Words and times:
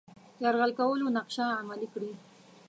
یرغل 0.43 0.71
کولو 0.79 1.05
نقشه 1.17 1.43
عملي 1.59 1.87
کړي. 1.93 2.11